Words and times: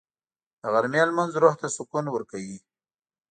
د 0.61 0.63
غرمې 0.73 1.01
لمونځ 1.09 1.31
روح 1.43 1.53
ته 1.61 1.67
سکون 1.75 2.05
ورکوي 2.11 2.57